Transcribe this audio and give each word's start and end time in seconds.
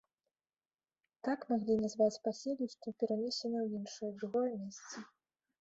Так 1.27 1.39
маглі 1.51 1.75
назваць 1.83 2.21
паселішча, 2.29 2.95
перанесенае 3.05 3.63
ў 3.65 3.69
іншае, 3.81 4.11
другое 4.23 4.51
месца. 4.65 5.07